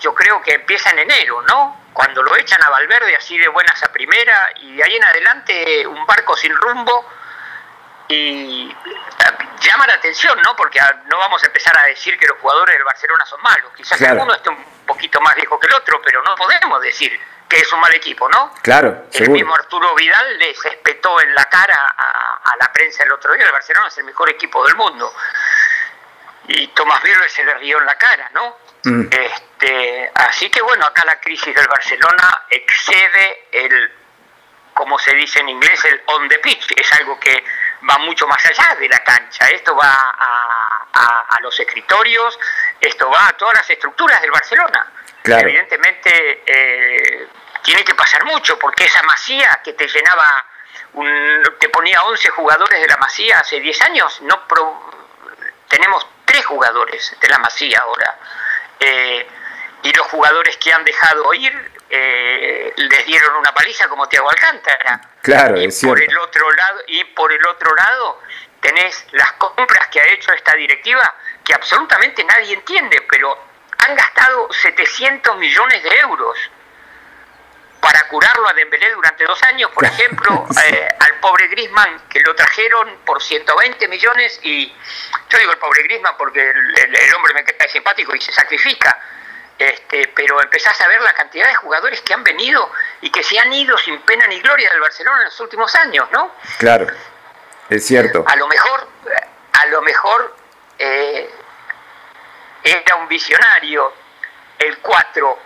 yo 0.00 0.14
creo 0.14 0.40
que 0.42 0.54
empieza 0.54 0.90
en 0.90 1.00
enero, 1.00 1.42
¿no? 1.42 1.84
Cuando 1.92 2.22
lo 2.22 2.36
echan 2.36 2.62
a 2.62 2.70
Valverde 2.70 3.16
así 3.16 3.38
de 3.38 3.48
buenas 3.48 3.82
a 3.82 3.92
primera 3.92 4.50
y 4.56 4.76
de 4.76 4.84
ahí 4.84 4.96
en 4.96 5.04
adelante 5.04 5.86
un 5.86 6.04
barco 6.06 6.36
sin 6.36 6.54
rumbo 6.54 7.08
y 8.08 8.70
eh, 8.70 9.48
llama 9.60 9.86
la 9.86 9.94
atención, 9.94 10.40
¿no? 10.42 10.54
Porque 10.56 10.80
no 11.06 11.18
vamos 11.18 11.42
a 11.42 11.46
empezar 11.46 11.76
a 11.78 11.86
decir 11.86 12.18
que 12.18 12.26
los 12.26 12.38
jugadores 12.38 12.74
del 12.74 12.84
Barcelona 12.84 13.24
son 13.24 13.40
malos. 13.42 13.72
Quizás 13.76 14.00
el 14.00 14.18
uno 14.18 14.34
esté 14.34 14.50
un 14.50 14.62
poquito 14.86 15.20
más 15.20 15.34
viejo 15.36 15.58
que 15.58 15.66
el 15.68 15.74
otro, 15.74 16.00
pero 16.02 16.22
no 16.22 16.34
podemos 16.34 16.80
decir 16.82 17.18
que 17.48 17.56
es 17.56 17.72
un 17.72 17.80
mal 17.80 17.94
equipo, 17.94 18.28
¿no? 18.28 18.52
Claro. 18.62 19.04
El 19.12 19.30
mismo 19.30 19.54
Arturo 19.54 19.94
Vidal 19.94 20.38
les 20.38 20.64
espetó 20.64 21.20
en 21.20 21.34
la 21.34 21.44
cara 21.44 21.94
a, 21.96 22.54
la 22.58 22.72
prensa 22.72 23.04
el 23.04 23.12
otro 23.12 23.32
día. 23.32 23.44
El 23.44 23.52
Barcelona 23.52 23.88
es 23.88 23.98
el 23.98 24.04
mejor 24.04 24.28
equipo 24.30 24.64
del 24.66 24.76
mundo. 24.76 25.12
Y 26.48 26.68
Tomás 26.68 27.02
Birle 27.02 27.28
se 27.28 27.44
le 27.44 27.54
rió 27.54 27.78
en 27.78 27.86
la 27.86 27.96
cara, 27.96 28.30
¿no? 28.34 28.56
Mm. 28.84 29.08
Este, 29.10 30.10
así 30.14 30.50
que 30.50 30.60
bueno, 30.62 30.84
acá 30.86 31.04
la 31.04 31.18
crisis 31.18 31.54
del 31.54 31.66
Barcelona 31.66 32.44
excede 32.50 33.48
el, 33.50 33.92
como 34.74 34.98
se 34.98 35.14
dice 35.14 35.40
en 35.40 35.48
inglés, 35.48 35.82
el 35.86 36.02
on 36.06 36.28
the 36.28 36.38
pitch. 36.40 36.72
Es 36.76 36.92
algo 36.92 37.18
que 37.18 37.44
va 37.88 37.98
mucho 37.98 38.26
más 38.26 38.44
allá 38.44 38.74
de 38.78 38.88
la 38.88 39.02
cancha. 39.02 39.48
Esto 39.48 39.74
va 39.74 39.92
a, 39.92 41.38
los 41.40 41.58
escritorios, 41.60 42.38
esto 42.80 43.10
va 43.10 43.28
a 43.28 43.32
todas 43.32 43.54
las 43.54 43.70
estructuras 43.70 44.20
del 44.22 44.30
Barcelona. 44.30 44.92
Evidentemente 45.24 46.42
eh, 46.46 47.28
tiene 47.62 47.84
que 47.84 47.94
pasar 47.94 48.24
mucho, 48.24 48.58
porque 48.58 48.84
esa 48.84 49.02
masía 49.02 49.60
que 49.62 49.74
te 49.74 49.86
llenaba, 49.86 50.46
un, 50.94 51.42
te 51.58 51.68
ponía 51.68 52.02
11 52.02 52.30
jugadores 52.30 52.80
de 52.80 52.88
la 52.88 52.96
masía 52.96 53.40
hace 53.40 53.60
10 53.60 53.82
años, 53.82 54.20
no 54.22 54.42
tenemos 55.68 56.06
tres 56.34 56.46
jugadores 56.46 57.16
de 57.20 57.28
la 57.28 57.38
masía 57.38 57.78
ahora. 57.78 58.18
Eh, 58.80 59.26
y 59.84 59.92
los 59.92 60.06
jugadores 60.08 60.56
que 60.56 60.72
han 60.72 60.82
dejado 60.82 61.32
ir 61.34 61.72
eh, 61.88 62.72
les 62.76 63.06
dieron 63.06 63.36
una 63.36 63.52
paliza 63.52 63.86
como 63.86 64.08
Tiago 64.08 64.28
Alcántara. 64.30 65.00
Claro, 65.22 65.60
y 65.60 65.68
por 65.70 66.02
el 66.02 66.18
otro 66.18 66.50
lado 66.50 66.80
y 66.88 67.04
por 67.04 67.32
el 67.32 67.46
otro 67.46 67.72
lado 67.76 68.20
tenés 68.60 69.06
las 69.12 69.32
compras 69.32 69.86
que 69.88 70.00
ha 70.00 70.06
hecho 70.06 70.32
esta 70.32 70.54
directiva 70.54 71.14
que 71.44 71.54
absolutamente 71.54 72.24
nadie 72.24 72.54
entiende, 72.54 73.00
pero 73.08 73.38
han 73.78 73.94
gastado 73.94 74.52
700 74.52 75.36
millones 75.36 75.82
de 75.84 75.96
euros 76.00 76.36
para 77.84 78.08
curarlo 78.08 78.48
a 78.48 78.54
Dembélé 78.54 78.92
durante 78.92 79.24
dos 79.24 79.42
años, 79.42 79.70
por 79.72 79.84
ejemplo, 79.84 80.46
eh, 80.64 80.88
al 80.98 81.20
pobre 81.20 81.48
Grisman 81.48 82.08
que 82.08 82.20
lo 82.20 82.34
trajeron 82.34 83.00
por 83.04 83.22
120 83.22 83.88
millones 83.88 84.40
y 84.42 84.74
yo 85.28 85.38
digo 85.38 85.52
el 85.52 85.58
pobre 85.58 85.82
Grisman 85.82 86.16
porque 86.16 86.40
el, 86.48 86.96
el 86.96 87.14
hombre 87.14 87.34
me 87.34 87.44
cae 87.44 87.68
simpático 87.68 88.16
y 88.16 88.20
se 88.22 88.32
sacrifica 88.32 88.98
este, 89.58 90.10
pero 90.16 90.42
empezás 90.42 90.80
a 90.80 90.88
ver 90.88 91.00
la 91.02 91.12
cantidad 91.12 91.46
de 91.46 91.54
jugadores 91.54 92.00
que 92.00 92.14
han 92.14 92.24
venido 92.24 92.70
y 93.02 93.10
que 93.10 93.22
se 93.22 93.38
han 93.38 93.52
ido 93.52 93.76
sin 93.76 94.00
pena 94.00 94.26
ni 94.28 94.40
gloria 94.40 94.70
del 94.70 94.80
Barcelona 94.80 95.18
en 95.18 95.24
los 95.26 95.40
últimos 95.40 95.74
años, 95.74 96.08
¿no? 96.10 96.32
Claro, 96.58 96.86
es 97.68 97.86
cierto. 97.86 98.24
A 98.26 98.36
lo 98.36 98.48
mejor, 98.48 98.88
a 99.52 99.66
lo 99.66 99.82
mejor 99.82 100.36
eh, 100.78 101.30
era 102.64 102.96
un 102.96 103.08
visionario, 103.08 103.92
el 104.58 104.78
4, 104.78 105.38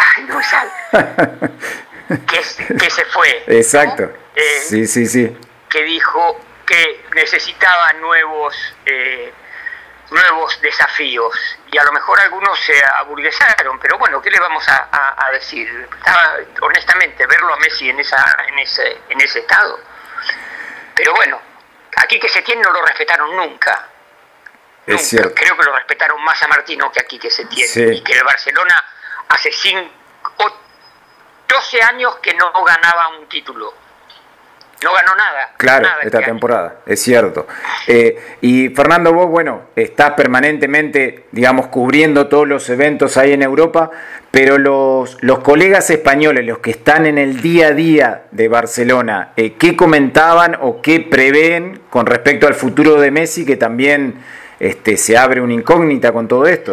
ay, 0.00 0.24
no 0.24 0.40
que, 2.26 2.76
que 2.76 2.90
se 2.90 3.04
fue. 3.06 3.44
Exacto. 3.46 4.10
Eh, 4.34 4.60
sí, 4.66 4.86
sí, 4.86 5.06
sí. 5.06 5.36
Que 5.68 5.82
dijo 5.84 6.40
que 6.66 7.04
necesitaba 7.14 7.92
nuevos, 7.94 8.54
eh, 8.86 9.32
nuevos 10.10 10.60
desafíos 10.60 11.34
y 11.70 11.78
a 11.78 11.84
lo 11.84 11.92
mejor 11.92 12.18
algunos 12.20 12.58
se 12.60 12.74
aburguesaron, 12.84 13.78
pero 13.78 13.98
bueno, 13.98 14.20
¿qué 14.20 14.30
le 14.30 14.40
vamos 14.40 14.64
a, 14.68 15.30
decir? 15.32 15.88
honestamente, 16.60 17.26
verlo 17.26 17.54
a 17.54 17.56
Messi 17.58 17.88
en, 17.88 18.00
esa, 18.00 18.24
en, 18.48 18.58
ese, 18.58 18.98
en 19.08 19.20
ese 19.20 19.40
estado. 19.40 19.80
Pero 20.94 21.14
bueno, 21.14 21.40
aquí 21.96 22.18
que 22.18 22.28
se 22.28 22.42
tiene 22.42 22.62
no 22.62 22.72
lo 22.72 22.84
respetaron 22.84 23.36
nunca. 23.36 23.88
Es 24.86 25.08
cierto. 25.08 25.34
Creo 25.34 25.56
que 25.56 25.64
lo 25.64 25.76
respetaron 25.76 26.22
más 26.24 26.42
a 26.42 26.48
Martino 26.48 26.90
que 26.90 27.00
aquí 27.00 27.18
que 27.18 27.30
se 27.30 27.44
tiene. 27.44 27.94
Y 27.94 28.02
que 28.02 28.12
el 28.12 28.24
Barcelona 28.24 28.84
hace 29.30 29.50
cinco, 29.52 29.90
12 31.48 31.82
años 31.82 32.16
que 32.22 32.34
no 32.34 32.52
ganaba 32.64 33.08
un 33.18 33.28
título. 33.28 33.72
No 34.82 34.94
ganó 34.94 35.14
nada. 35.14 35.52
Claro, 35.58 35.86
esta 36.02 36.18
este 36.18 36.30
temporada, 36.30 36.76
es 36.86 37.02
cierto. 37.02 37.46
Eh, 37.86 38.36
y 38.40 38.70
Fernando, 38.70 39.12
vos, 39.12 39.28
bueno, 39.28 39.64
estás 39.76 40.12
permanentemente, 40.12 41.26
digamos, 41.32 41.66
cubriendo 41.66 42.28
todos 42.28 42.48
los 42.48 42.66
eventos 42.70 43.18
ahí 43.18 43.32
en 43.32 43.42
Europa, 43.42 43.90
pero 44.30 44.56
los, 44.56 45.22
los 45.22 45.40
colegas 45.40 45.90
españoles, 45.90 46.46
los 46.46 46.60
que 46.60 46.70
están 46.70 47.04
en 47.04 47.18
el 47.18 47.42
día 47.42 47.68
a 47.68 47.72
día 47.72 48.22
de 48.30 48.48
Barcelona, 48.48 49.32
eh, 49.36 49.52
¿qué 49.58 49.76
comentaban 49.76 50.56
o 50.58 50.80
qué 50.80 51.00
prevén 51.00 51.82
con 51.90 52.06
respecto 52.06 52.46
al 52.46 52.54
futuro 52.54 52.98
de 52.98 53.10
Messi, 53.10 53.44
que 53.44 53.56
también 53.56 54.22
este, 54.60 54.96
se 54.96 55.18
abre 55.18 55.42
una 55.42 55.52
incógnita 55.52 56.10
con 56.10 56.26
todo 56.26 56.46
esto? 56.46 56.72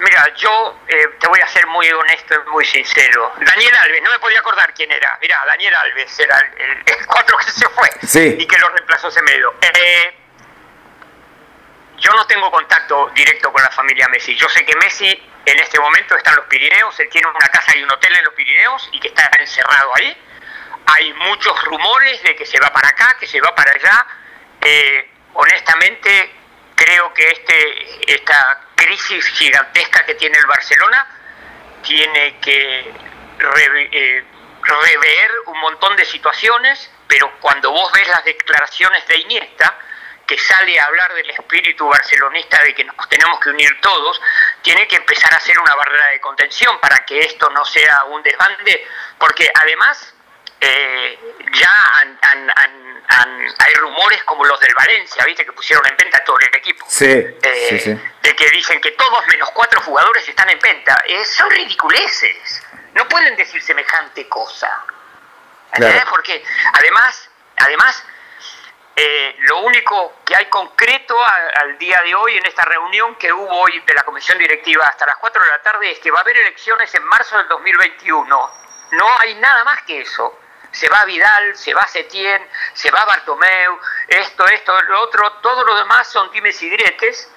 Mira, 0.00 0.32
yo 0.34 0.80
eh, 0.88 1.08
te 1.18 1.28
voy 1.28 1.38
a 1.40 1.48
ser 1.48 1.66
muy 1.66 1.90
honesto 1.90 2.34
y 2.34 2.50
muy 2.50 2.64
sincero. 2.64 3.34
Daniel 3.38 3.74
Alves, 3.76 4.02
no 4.02 4.10
me 4.10 4.18
podía 4.18 4.38
acordar 4.38 4.72
quién 4.72 4.90
era. 4.90 5.18
Mira, 5.20 5.44
Daniel 5.46 5.74
Alves 5.74 6.18
era 6.18 6.38
el, 6.38 6.82
el, 6.86 7.06
cuatro 7.06 7.36
que 7.36 7.50
se 7.50 7.68
fue 7.68 7.90
y 8.38 8.46
que 8.46 8.58
lo 8.58 8.70
reemplazó 8.70 9.10
Semedo. 9.10 9.54
Eh, 9.60 10.14
yo 11.98 12.12
no 12.14 12.26
tengo 12.26 12.50
contacto 12.50 13.10
directo 13.14 13.52
con 13.52 13.62
la 13.62 13.70
familia 13.70 14.08
Messi. 14.08 14.34
Yo 14.36 14.48
sé 14.48 14.64
que 14.64 14.74
Messi 14.76 15.22
en 15.44 15.58
este 15.58 15.78
momento 15.78 16.16
está 16.16 16.30
en 16.30 16.36
los 16.36 16.46
Pirineos, 16.46 16.98
él 16.98 17.08
tiene 17.10 17.28
una 17.28 17.48
casa 17.48 17.76
y 17.76 17.82
un 17.82 17.90
hotel 17.90 18.16
en 18.16 18.24
los 18.24 18.32
Pirineos 18.32 18.88
y 18.92 19.00
que 19.00 19.08
está 19.08 19.30
encerrado 19.38 19.92
ahí. 19.96 20.16
Hay 20.86 21.12
muchos 21.12 21.62
rumores 21.64 22.22
de 22.22 22.34
que 22.36 22.46
se 22.46 22.58
va 22.58 22.72
para 22.72 22.88
acá, 22.88 23.16
que 23.20 23.26
se 23.26 23.38
va 23.38 23.54
para 23.54 23.72
allá. 23.72 24.06
Eh, 24.62 25.10
honestamente, 25.34 26.39
creo 26.80 27.12
que 27.12 27.28
este, 27.28 28.14
esta 28.14 28.60
crisis 28.74 29.26
gigantesca 29.26 30.04
que 30.06 30.14
tiene 30.14 30.38
el 30.38 30.46
Barcelona 30.46 31.06
tiene 31.82 32.38
que 32.40 32.80
eh, 32.80 34.24
rever 34.62 35.30
un 35.46 35.58
montón 35.60 35.94
de 35.96 36.06
situaciones, 36.06 36.90
pero 37.06 37.32
cuando 37.38 37.70
vos 37.70 37.92
ves 37.92 38.08
las 38.08 38.24
declaraciones 38.24 39.06
de 39.06 39.18
Iniesta, 39.18 39.76
que 40.26 40.38
sale 40.38 40.80
a 40.80 40.84
hablar 40.86 41.12
del 41.12 41.28
espíritu 41.30 41.86
barcelonista 41.86 42.62
de 42.62 42.74
que 42.74 42.84
nos 42.84 43.08
tenemos 43.08 43.40
que 43.40 43.50
unir 43.50 43.78
todos, 43.82 44.20
tiene 44.62 44.86
que 44.88 44.96
empezar 44.96 45.34
a 45.34 45.36
hacer 45.36 45.58
una 45.58 45.74
barrera 45.74 46.06
de 46.06 46.20
contención 46.20 46.78
para 46.80 47.04
que 47.04 47.20
esto 47.20 47.50
no 47.50 47.64
sea 47.64 48.04
un 48.04 48.22
desbande, 48.22 48.86
porque 49.18 49.50
además 49.54 50.14
eh, 50.60 51.18
ya 51.52 52.04
hay 53.08 53.74
rumores 53.74 54.22
como 54.24 54.44
los 54.44 54.58
del 54.60 54.74
Valencia, 54.74 55.24
¿viste? 55.24 55.44
Que 55.44 55.52
pusieron 55.52 55.86
en 55.86 55.96
venta 55.96 56.22
todo 56.24 56.38
el 56.38 56.54
equipo. 56.54 56.86
Eh, 57.00 57.98
de 58.22 58.36
que 58.36 58.50
dicen 58.50 58.80
que 58.80 58.92
todos 58.92 59.26
menos 59.26 59.50
cuatro 59.50 59.80
jugadores 59.80 60.28
están 60.28 60.48
en 60.50 60.58
venta. 60.58 61.02
Eh, 61.06 61.24
son 61.24 61.50
ridiculeces. 61.50 62.62
No 62.94 63.08
pueden 63.08 63.36
decir 63.36 63.62
semejante 63.62 64.28
cosa. 64.28 64.84
Porque 66.08 66.44
además, 66.72 67.30
además 67.56 68.04
lo 69.38 69.60
único 69.60 70.20
que 70.26 70.36
hay 70.36 70.46
concreto 70.46 71.16
al 71.24 71.78
día 71.78 72.02
de 72.02 72.14
hoy 72.14 72.36
en 72.36 72.44
esta 72.44 72.64
reunión 72.64 73.14
que 73.16 73.32
hubo 73.32 73.48
hoy 73.48 73.80
de 73.80 73.94
la 73.94 74.02
comisión 74.02 74.36
directiva 74.38 74.84
hasta 74.84 75.06
las 75.06 75.16
4 75.16 75.42
de 75.42 75.48
la 75.48 75.62
tarde 75.62 75.90
es 75.90 75.98
que 76.00 76.10
va 76.10 76.18
a 76.18 76.22
haber 76.22 76.36
elecciones 76.36 76.94
en 76.94 77.02
marzo 77.04 77.38
del 77.38 77.48
2021. 77.48 78.50
No 78.92 79.18
hay 79.18 79.34
nada 79.36 79.64
más 79.64 79.82
que 79.82 80.02
eso 80.02 80.38
se 80.72 80.88
va 80.88 81.04
Vidal, 81.04 81.56
se 81.56 81.74
va 81.74 81.86
Setién, 81.86 82.46
se 82.72 82.90
va 82.90 83.04
Bartomeu, 83.04 83.78
esto, 84.08 84.46
esto, 84.46 84.82
lo 84.82 85.02
otro, 85.02 85.32
todo 85.42 85.64
lo 85.64 85.74
demás 85.76 86.08
son 86.08 86.30
dimes 86.30 86.60
y 86.62 86.70
diretes. 86.70 87.30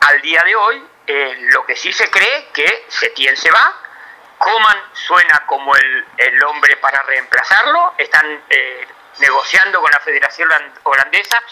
Al 0.00 0.20
día 0.20 0.42
de 0.44 0.54
hoy, 0.54 0.86
eh, 1.06 1.36
lo 1.52 1.64
que 1.64 1.74
sí 1.74 1.92
se 1.92 2.10
cree 2.10 2.48
que 2.52 2.86
Setién 2.88 3.36
se 3.36 3.50
va, 3.50 3.74
Coman 4.38 4.78
suena 4.92 5.44
como 5.46 5.74
el, 5.74 6.06
el 6.18 6.44
hombre 6.44 6.76
para 6.76 7.02
reemplazarlo, 7.02 7.94
están 7.96 8.44
eh, 8.50 8.86
negociando 9.18 9.80
con 9.80 9.90
la 9.90 10.00
Federación 10.00 10.50
Holandesa, 10.82 11.42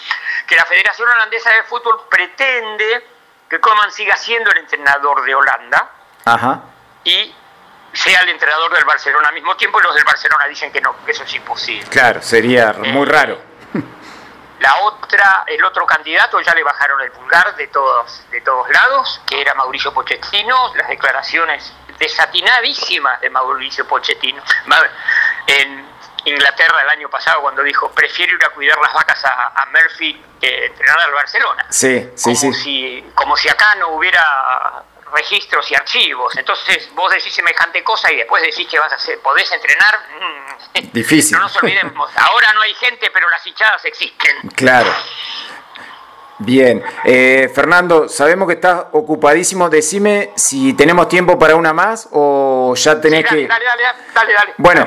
que 0.47 0.57
la 0.57 0.65
Federación 0.67 1.09
Holandesa 1.09 1.51
de 1.51 1.63
Fútbol 1.63 2.07
pretende 2.11 3.09
que 3.49 3.61
Coman 3.61 3.91
siga 3.91 4.17
siendo 4.17 4.51
el 4.51 4.59
entrenador 4.59 5.25
de 5.25 5.35
Holanda. 5.35 5.91
Ajá. 6.27 6.61
Y 7.05 7.35
sea 7.95 8.21
el 8.21 8.29
entrenador 8.29 8.73
del 8.75 8.85
Barcelona 8.85 9.29
al 9.29 9.35
mismo 9.35 9.57
tiempo 9.57 9.81
y 9.81 9.83
los 9.85 9.95
del 9.95 10.05
Barcelona 10.05 10.47
dicen 10.47 10.73
que 10.73 10.81
no, 10.81 10.97
que 11.05 11.13
eso 11.13 11.25
es 11.25 11.35
imposible. 11.35 11.87
Claro, 11.89 12.21
sería 12.23 12.73
muy 12.73 13.07
raro. 13.07 13.41
La 14.61 14.77
otra, 14.83 15.45
el 15.47 15.63
otro 15.65 15.85
candidato 15.85 16.41
ya 16.41 16.55
le 16.55 16.63
bajaron 16.63 17.01
el 17.03 17.11
pulgar 17.11 17.55
de 17.57 17.67
todos, 17.69 18.25
de 18.31 18.41
todos 18.41 18.69
lados, 18.71 19.21
que 19.27 19.41
era 19.41 19.53
Mauricio 19.55 19.93
Pochettino, 19.93 20.75
las 20.77 20.89
declaraciones 20.89 21.73
desatinadísimas 21.99 23.21
de 23.21 23.31
Mauricio 23.31 23.87
Pochettino. 23.87 24.43
En 25.47 25.87
Inglaterra 26.25 26.81
el 26.83 26.89
año 26.91 27.09
pasado 27.11 27.43
cuando 27.43 27.63
dijo 27.63 27.91
prefiero 27.91 28.35
ir 28.35 28.45
a 28.45 28.49
cuidar 28.51 28.79
las 28.79 28.95
vacas 28.95 29.23
a, 29.25 29.67
Murphy 29.73 30.23
que 30.41 30.67
entrenar 30.67 31.01
al 31.01 31.13
Barcelona. 31.13 31.67
Sí, 31.69 32.11
sí, 32.15 32.23
como 32.25 32.37
sí. 32.37 32.55
Si, 32.55 33.11
como 33.15 33.37
si 33.37 33.49
acá 33.49 33.75
no 33.75 33.89
hubiera 33.89 34.83
registros 35.15 35.71
y 35.71 35.75
archivos. 35.75 36.37
Entonces 36.37 36.91
vos 36.95 37.11
decís 37.13 37.33
semejante 37.35 37.83
cosa 37.83 38.13
y 38.13 38.17
después 38.17 38.43
decís 38.43 38.67
que 38.69 38.79
vas 38.79 38.93
a 38.93 38.97
hacer, 38.97 39.21
podés 39.21 39.51
entrenar. 39.53 39.99
Mm, 40.21 40.93
Difícil. 40.93 41.37
No 41.39 41.45
nos 41.45 41.57
olvidemos, 41.57 42.11
ahora 42.17 42.53
no 42.53 42.61
hay 42.63 42.75
gente, 42.75 43.11
pero 43.13 43.29
las 43.29 43.47
hinchadas 43.47 43.85
existen. 43.85 44.37
Claro. 44.55 44.93
Bien, 46.39 46.83
eh, 47.05 47.51
Fernando, 47.55 48.09
sabemos 48.09 48.49
que 48.49 48.55
estás 48.55 48.87
ocupadísimo. 48.93 49.69
Decime 49.71 50.31
si 50.35 50.73
tenemos 50.75 51.09
tiempo 51.09 51.39
para 51.39 51.55
una 51.55 51.73
más 51.73 52.09
o 52.11 52.75
ya 52.75 53.01
tenés 53.01 53.25
que. 53.25 53.47
Dale, 53.47 53.65
dale, 53.65 53.83
dale, 54.15 54.33
dale. 54.33 54.55
Bueno, 54.59 54.85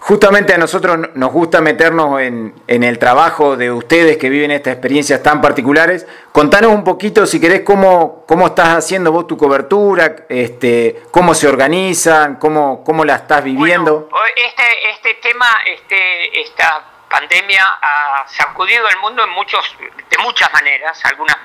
justamente 0.00 0.54
a 0.54 0.58
nosotros 0.58 1.10
nos 1.14 1.32
gusta 1.32 1.60
meternos 1.60 2.20
en, 2.20 2.54
en, 2.66 2.82
el 2.82 2.98
trabajo 2.98 3.56
de 3.56 3.70
ustedes 3.70 4.16
que 4.16 4.30
viven 4.30 4.50
estas 4.50 4.72
experiencias 4.72 5.22
tan 5.22 5.42
particulares. 5.42 6.06
Contanos 6.32 6.72
un 6.72 6.82
poquito, 6.82 7.26
si 7.26 7.40
querés, 7.40 7.60
cómo, 7.60 8.24
cómo 8.26 8.46
estás 8.46 8.68
haciendo 8.68 9.12
vos 9.12 9.26
tu 9.26 9.36
cobertura, 9.36 10.16
este, 10.30 11.02
cómo 11.10 11.34
se 11.34 11.46
organizan, 11.46 12.36
cómo, 12.36 12.82
cómo 12.84 13.04
la 13.04 13.16
estás 13.16 13.44
viviendo. 13.44 14.08
este, 14.34 14.90
este 14.90 15.14
tema, 15.20 15.46
este, 15.66 16.40
esta 16.40 16.95
pandemia 17.08 17.78
ha 17.80 18.26
sacudido 18.28 18.88
el 18.88 18.96
mundo 18.98 19.24
en 19.24 19.30
muchos, 19.30 19.76
de 19.78 20.18
muchas 20.18 20.52
maneras, 20.52 21.04
algunas 21.04 21.36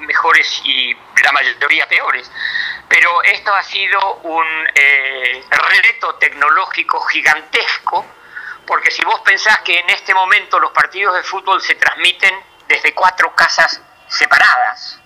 mejores 0.00 0.60
y 0.64 0.94
la 1.22 1.32
mayoría 1.32 1.86
peores. 1.88 2.30
Pero 2.88 3.22
esto 3.22 3.54
ha 3.54 3.62
sido 3.62 4.14
un 4.22 4.46
eh, 4.74 5.44
reto 5.82 6.14
tecnológico 6.16 7.00
gigantesco, 7.02 8.04
porque 8.66 8.90
si 8.90 9.02
vos 9.04 9.20
pensás 9.20 9.60
que 9.60 9.78
en 9.78 9.90
este 9.90 10.14
momento 10.14 10.58
los 10.58 10.72
partidos 10.72 11.14
de 11.14 11.22
fútbol 11.22 11.60
se 11.60 11.74
transmiten 11.74 12.34
desde 12.68 12.94
cuatro 12.94 13.34
casas 13.34 13.80
separadas, 14.08 15.00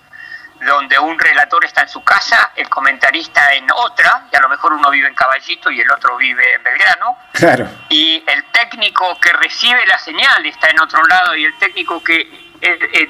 donde 0.61 0.97
un 0.97 1.19
relator 1.19 1.63
está 1.65 1.81
en 1.81 1.89
su 1.89 2.03
casa, 2.03 2.51
el 2.55 2.69
comentarista 2.69 3.53
en 3.53 3.67
otra, 3.71 4.27
y 4.31 4.35
a 4.35 4.39
lo 4.39 4.49
mejor 4.49 4.73
uno 4.73 4.89
vive 4.89 5.07
en 5.07 5.13
Caballito 5.13 5.69
y 5.69 5.81
el 5.81 5.91
otro 5.91 6.17
vive 6.17 6.53
en 6.53 6.63
Belgrano. 6.63 7.17
Claro. 7.33 7.67
Y 7.89 8.23
el 8.25 8.43
técnico 8.45 9.19
que 9.19 9.33
recibe 9.33 9.85
la 9.85 9.99
señal 9.99 10.45
está 10.45 10.69
en 10.69 10.79
otro 10.79 11.05
lado 11.05 11.35
y 11.35 11.45
el 11.45 11.57
técnico 11.57 12.03
que 12.03 12.21
eh, 12.61 12.79
eh, 12.93 13.09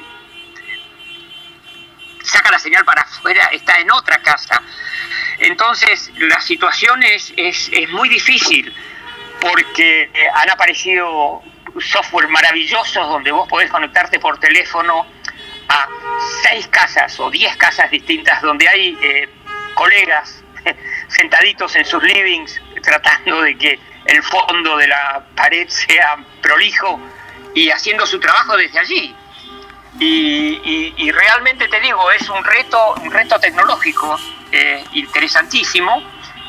saca 2.24 2.52
la 2.52 2.60
señal 2.60 2.84
para 2.84 3.02
afuera 3.02 3.50
está 3.52 3.78
en 3.80 3.92
otra 3.92 4.18
casa. 4.20 4.62
Entonces 5.38 6.12
la 6.18 6.42
situación 6.42 7.04
es, 7.04 7.34
es, 7.38 7.70
es 7.72 7.90
muy 7.90 8.10
difícil 8.10 8.74
porque 9.40 10.04
eh, 10.04 10.28
han 10.34 10.50
aparecido 10.50 11.44
software 11.80 12.28
maravillosos 12.30 13.08
donde 13.08 13.32
vos 13.32 13.48
podés 13.48 13.70
conectarte 13.70 14.20
por 14.20 14.40
teléfono 14.40 15.06
a 15.70 15.88
seis 16.44 16.68
casas 16.68 17.20
o 17.20 17.30
diez 17.30 17.56
casas 17.58 17.90
distintas 17.92 18.42
donde 18.42 18.68
hay 18.68 18.98
eh, 19.02 19.30
colegas 19.74 20.44
sentaditos 21.08 21.76
en 21.76 21.86
sus 21.86 22.02
livings 22.04 22.62
tratando 22.82 23.42
de 23.42 23.58
que 23.58 23.80
el 24.06 24.24
fondo 24.24 24.78
de 24.78 24.88
la 24.88 25.26
pared 25.36 25.68
sea 25.68 26.18
prolijo 26.42 27.00
y 27.54 27.70
haciendo 27.72 28.06
su 28.06 28.20
trabajo 28.20 28.56
desde 28.58 28.80
allí. 28.80 29.16
Y, 29.98 31.10
realmente 31.12 31.68
te 31.70 31.80
digo, 31.80 32.12
es 32.12 32.28
un 32.30 32.44
reto, 32.44 32.96
un 33.02 33.12
reto 33.12 33.40
tecnológico 33.40 34.20
eh, 34.52 34.84
interesantísimo 34.92 36.04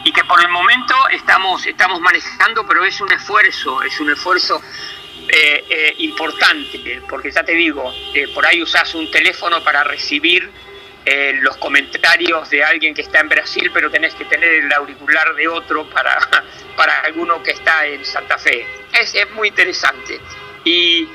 y 0.05 0.13
que 0.13 0.25
por 0.25 0.41
el 0.41 0.49
momento 0.49 0.95
estamos, 1.11 1.65
estamos 1.65 2.01
manejando, 2.01 2.67
pero 2.67 2.85
es 2.85 3.01
un 3.01 3.13
esfuerzo, 3.13 3.83
es 3.83 4.01
un 4.01 4.11
esfuerzo 4.11 4.61
eh, 5.29 5.65
eh, 5.69 5.95
importante, 5.99 7.03
porque 7.09 7.31
ya 7.31 7.45
te 7.45 7.53
digo, 7.53 7.93
por 8.35 8.47
ahí 8.47 8.63
usas 8.63 8.95
un 8.95 9.11
teléfono 9.11 9.63
para 9.63 9.85
recibir 9.85 10.51
los 11.41 11.57
comentarios 11.59 12.51
de 12.51 12.65
alguien 12.65 12.93
que 12.93 13.03
está 13.03 13.21
en 13.21 13.29
Brasil, 13.29 13.71
pero 13.73 13.89
tenés 13.93 14.13
que 14.17 14.25
tener 14.25 14.53
el 14.53 14.73
auricular 14.73 15.37
de 15.37 15.47
otro 15.47 15.89
para, 15.89 16.19
para 16.77 17.01
alguno 17.03 17.41
que 17.45 17.53
está 17.53 17.87
en 17.87 18.05
Santa 18.05 18.37
Fe. 18.39 18.67
Es, 18.93 19.15
es 19.15 19.31
muy 19.31 19.49
interesante. 19.49 20.21
Y 20.65 21.09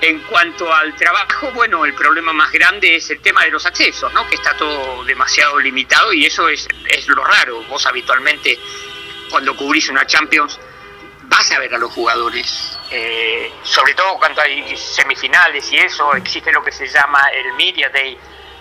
en 0.00 0.18
cuanto 0.20 0.72
al 0.72 0.94
trabajo, 0.96 1.50
bueno, 1.52 1.84
el 1.84 1.94
problema 1.94 2.32
más 2.32 2.52
grande 2.52 2.96
es 2.96 3.08
el 3.10 3.20
tema 3.20 3.44
de 3.44 3.50
los 3.50 3.64
accesos, 3.64 4.12
¿no? 4.12 4.26
Que 4.28 4.34
está 4.34 4.54
todo 4.56 5.02
demasiado 5.04 5.58
limitado 5.58 6.12
y 6.12 6.26
eso 6.26 6.48
es, 6.48 6.68
es 6.90 7.08
lo 7.08 7.24
raro. 7.24 7.62
Vos 7.64 7.86
habitualmente, 7.86 8.58
cuando 9.30 9.56
cubrís 9.56 9.88
una 9.88 10.06
Champions, 10.06 10.60
vas 11.36 11.50
a 11.50 11.58
ver 11.58 11.74
a 11.74 11.78
los 11.78 11.92
jugadores. 11.92 12.78
Eh, 12.90 13.52
sobre 13.62 13.94
todo 13.94 14.16
cuando 14.18 14.40
hay 14.40 14.76
semifinales 14.76 15.70
y 15.72 15.76
eso, 15.76 16.14
existe 16.14 16.52
lo 16.52 16.62
que 16.62 16.72
se 16.72 16.86
llama 16.86 17.28
el 17.32 17.52
Media 17.54 17.88
Day, 17.90 18.18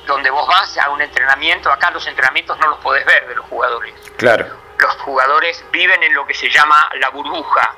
donde 0.08 0.30
vos 0.30 0.48
vas 0.48 0.78
a 0.78 0.90
un 0.90 1.02
entrenamiento. 1.02 1.72
Acá 1.72 1.92
los 1.92 2.06
entrenamientos 2.08 2.58
no 2.60 2.70
los 2.70 2.80
podés 2.80 3.06
ver 3.06 3.28
de 3.28 3.36
los 3.36 3.46
jugadores. 3.46 3.94
Claro. 4.18 4.48
Los 4.80 4.96
jugadores 4.98 5.64
viven 5.72 6.02
en 6.04 6.14
lo 6.14 6.26
que 6.26 6.34
se 6.34 6.50
llama 6.50 6.90
la 7.00 7.10
burbuja 7.10 7.76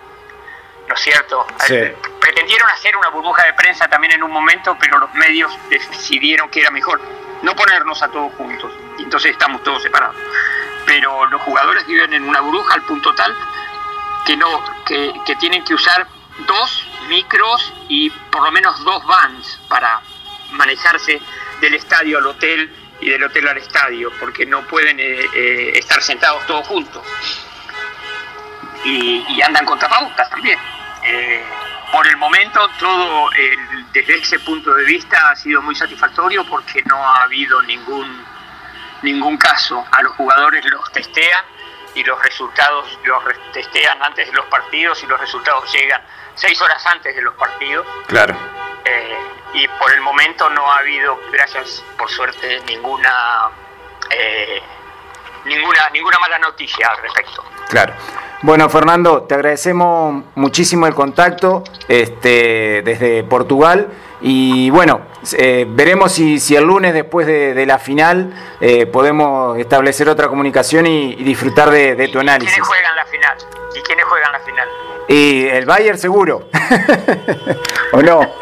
¿no 0.87 0.93
es 0.93 1.01
cierto? 1.01 1.47
Eh, 1.69 1.95
pretendieron 2.19 2.69
hacer 2.69 2.95
una 2.95 3.09
burbuja 3.09 3.43
de 3.45 3.53
prensa 3.53 3.87
también 3.87 4.13
en 4.13 4.23
un 4.23 4.31
momento, 4.31 4.77
pero 4.79 4.99
los 4.99 5.11
medios 5.15 5.51
decidieron 5.69 6.49
que 6.49 6.61
era 6.61 6.69
mejor 6.69 7.01
no 7.41 7.55
ponernos 7.55 8.01
a 8.03 8.07
todos 8.09 8.31
juntos, 8.35 8.71
entonces 8.99 9.31
estamos 9.31 9.63
todos 9.63 9.81
separados. 9.81 10.15
Pero 10.85 11.25
los 11.25 11.41
jugadores 11.41 11.85
viven 11.87 12.13
en 12.13 12.29
una 12.29 12.39
burbuja 12.41 12.75
al 12.75 12.83
punto 12.83 13.13
tal 13.15 13.35
que 14.25 14.35
no 14.37 14.63
que, 14.85 15.13
que 15.25 15.35
tienen 15.35 15.63
que 15.63 15.73
usar 15.73 16.07
dos 16.47 16.87
micros 17.07 17.73
y 17.87 18.09
por 18.09 18.43
lo 18.43 18.51
menos 18.51 18.83
dos 18.83 19.05
vans 19.05 19.59
para 19.67 20.01
manejarse 20.51 21.21
del 21.61 21.73
estadio 21.75 22.17
al 22.17 22.27
hotel 22.27 22.73
y 22.99 23.09
del 23.09 23.23
hotel 23.23 23.47
al 23.47 23.57
estadio, 23.57 24.11
porque 24.19 24.45
no 24.45 24.61
pueden 24.63 24.99
eh, 24.99 25.25
eh, 25.33 25.71
estar 25.75 26.01
sentados 26.01 26.45
todos 26.47 26.67
juntos. 26.67 27.03
Y, 28.83 29.41
andan 29.41 29.65
con 29.65 29.79
tapabocas 29.79 30.29
también. 30.29 30.57
Eh, 31.03 31.43
por 31.91 32.07
el 32.07 32.17
momento 32.17 32.67
todo 32.79 33.29
desde 33.93 34.15
ese 34.15 34.39
punto 34.39 34.73
de 34.73 34.85
vista 34.85 35.29
ha 35.29 35.35
sido 35.35 35.61
muy 35.61 35.75
satisfactorio 35.75 36.43
porque 36.45 36.81
no 36.85 36.97
ha 36.97 37.23
habido 37.23 37.61
ningún, 37.63 38.25
ningún 39.01 39.37
caso. 39.37 39.85
A 39.91 40.01
los 40.01 40.13
jugadores 40.13 40.65
los 40.65 40.91
testean 40.91 41.45
y 41.95 42.03
los 42.03 42.21
resultados 42.21 42.99
los 43.03 43.23
testean 43.53 44.01
antes 44.03 44.27
de 44.27 44.33
los 44.33 44.45
partidos 44.45 45.01
y 45.03 45.07
los 45.07 45.19
resultados 45.19 45.71
llegan 45.73 46.01
seis 46.35 46.61
horas 46.61 46.85
antes 46.85 47.15
de 47.15 47.21
los 47.21 47.33
partidos. 47.35 47.87
Claro. 48.07 48.35
Eh, 48.83 49.17
y 49.53 49.67
por 49.67 49.91
el 49.91 50.01
momento 50.01 50.49
no 50.49 50.69
ha 50.71 50.79
habido, 50.79 51.19
gracias 51.31 51.83
por 51.97 52.09
suerte, 52.09 52.61
ninguna, 52.67 53.49
eh, 54.11 54.61
ninguna, 55.45 55.89
ninguna 55.91 56.19
mala 56.19 56.37
noticia 56.39 56.89
al 56.89 57.01
respecto. 57.01 57.43
Claro. 57.69 57.93
Bueno, 58.41 58.69
Fernando, 58.69 59.23
te 59.23 59.33
agradecemos 59.33 60.23
muchísimo 60.35 60.85
el 60.85 60.93
contacto 60.93 61.63
este, 61.87 62.81
desde 62.83 63.23
Portugal 63.23 63.89
y 64.21 64.69
bueno, 64.69 65.01
eh, 65.37 65.65
veremos 65.67 66.11
si, 66.11 66.39
si, 66.39 66.55
el 66.55 66.63
lunes 66.63 66.93
después 66.93 67.27
de, 67.27 67.65
la 67.65 67.79
final 67.79 68.33
eh, 68.61 68.85
podemos 68.85 69.57
establecer 69.57 70.07
otra 70.07 70.27
comunicación 70.27 70.87
y, 70.87 71.15
disfrutar 71.15 71.69
de, 71.69 72.07
tu 72.07 72.19
análisis. 72.19 72.53
¿Quiénes 72.53 72.67
juegan 72.67 72.95
la 72.95 73.05
final? 73.05 73.37
¿Y 73.75 73.81
quiénes 73.81 74.05
juegan 74.05 74.31
la 74.31 74.39
final? 74.39 74.69
Y 75.07 75.47
el 75.47 75.65
Bayern 75.65 75.97
seguro. 75.97 76.49
¿O 77.91 78.01
no? 78.01 78.21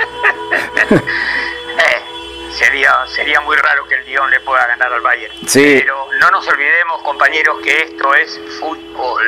sería, 2.53 2.93
sería 3.07 3.41
muy 3.41 3.55
raro 3.55 3.87
que 3.87 3.95
el 3.95 4.05
Lyon 4.05 4.29
le 4.29 4.39
pueda 4.41 4.65
ganar 4.67 4.93
al 4.93 5.01
Bayern. 5.01 5.33
Sí. 5.47 5.79
Pero 5.79 6.07
no 6.19 6.31
nos 6.31 6.47
olvidemos, 6.47 7.01
compañeros, 7.01 7.57
que 7.63 7.83
esto 7.83 8.13
es 8.15 8.39
fútbol. 8.59 9.23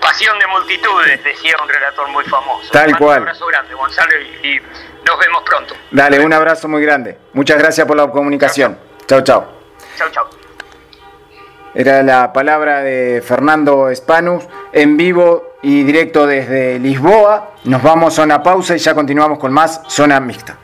Pasión 0.00 0.38
de 0.38 0.46
multitudes, 0.46 1.22
decía 1.22 1.54
un 1.62 1.68
relator 1.68 2.08
muy 2.08 2.24
famoso. 2.24 2.70
Tal 2.72 2.96
cual. 2.96 3.22
Un 3.22 3.28
abrazo 3.28 3.46
grande, 3.46 3.74
Gonzalo, 3.74 4.20
y, 4.42 4.60
nos 5.06 5.18
vemos 5.18 5.42
pronto. 5.44 5.74
Dale, 5.90 6.20
un 6.20 6.32
abrazo 6.32 6.68
muy 6.68 6.82
grande. 6.82 7.18
Muchas 7.32 7.58
gracias 7.58 7.86
por 7.86 7.96
la 7.96 8.08
comunicación. 8.08 8.78
Chao, 9.06 9.22
chao. 9.22 9.48
Chao, 9.96 10.10
chao. 10.10 10.30
Era 11.74 12.02
la 12.02 12.32
palabra 12.32 12.82
de 12.82 13.22
Fernando 13.22 13.88
Spanus 13.94 14.44
en 14.72 14.96
vivo 14.96 15.54
y 15.62 15.84
directo 15.84 16.26
desde 16.26 16.78
Lisboa. 16.78 17.52
Nos 17.64 17.82
vamos 17.82 18.18
a 18.18 18.22
una 18.22 18.42
pausa 18.42 18.74
y 18.74 18.78
ya 18.78 18.94
continuamos 18.94 19.38
con 19.38 19.52
más 19.52 19.82
Zona 19.88 20.18
Mixta. 20.20 20.58